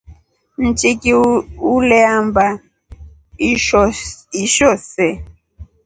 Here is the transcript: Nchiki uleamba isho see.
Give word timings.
Nchiki 0.65 1.13
uleamba 1.75 2.45
isho 4.43 4.67
see. 4.89 5.13